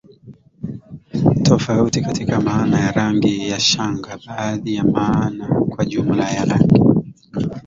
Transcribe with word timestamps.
tofauti 1.43 2.01
katika 2.01 2.41
maana 2.41 2.79
ya 2.79 2.91
rangi 2.91 3.49
ya 3.49 3.59
shanga 3.59 4.19
baadhi 4.27 4.75
ya 4.75 4.83
maana 4.83 5.47
kwa 5.47 5.85
jumla 5.85 6.31
ya 6.31 6.45
rangi 6.45 7.11